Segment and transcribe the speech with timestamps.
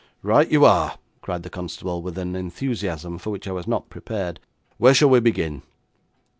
[0.23, 4.39] 'Right you are,' cried the constable, with an enthusiasm for which I was not prepared.
[4.79, 5.61] 'Where shall we begin?'